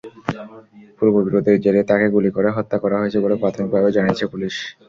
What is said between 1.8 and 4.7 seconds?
তাঁকে গুলি করে হত্যা করা হয়েছে বলে প্রাথমিকভাবে জানিয়েছে পুলিশ।